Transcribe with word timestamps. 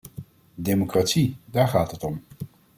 Democratie, 0.55 1.37
daar 1.45 1.67
gaat 1.67 1.91
het 1.91 2.03
om. 2.03 2.23